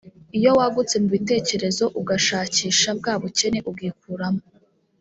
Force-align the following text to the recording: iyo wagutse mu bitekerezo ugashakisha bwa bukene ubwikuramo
iyo 0.37 0.51
wagutse 0.57 0.95
mu 1.01 1.09
bitekerezo 1.15 1.85
ugashakisha 1.99 2.89
bwa 2.99 3.13
bukene 3.21 3.59
ubwikuramo 3.69 4.43